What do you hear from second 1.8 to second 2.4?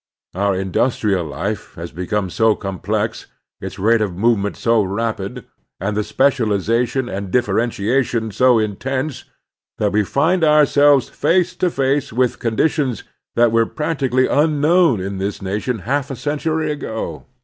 become